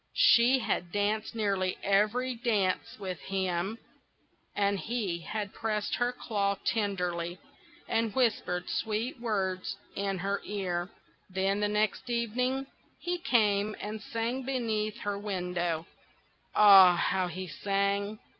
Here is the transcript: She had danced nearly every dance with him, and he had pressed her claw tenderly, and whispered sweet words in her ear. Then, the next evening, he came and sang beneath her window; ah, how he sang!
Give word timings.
She 0.33 0.57
had 0.57 0.91
danced 0.91 1.35
nearly 1.35 1.77
every 1.83 2.33
dance 2.33 2.97
with 2.97 3.19
him, 3.21 3.77
and 4.55 4.79
he 4.79 5.19
had 5.19 5.53
pressed 5.53 5.93
her 5.97 6.11
claw 6.11 6.57
tenderly, 6.65 7.37
and 7.87 8.11
whispered 8.15 8.67
sweet 8.67 9.19
words 9.19 9.75
in 9.95 10.17
her 10.17 10.41
ear. 10.43 10.89
Then, 11.29 11.59
the 11.59 11.67
next 11.69 12.09
evening, 12.09 12.65
he 12.99 13.19
came 13.19 13.75
and 13.79 14.01
sang 14.01 14.41
beneath 14.41 14.97
her 15.01 15.19
window; 15.19 15.85
ah, 16.55 16.95
how 16.95 17.27
he 17.27 17.45
sang! 17.45 18.17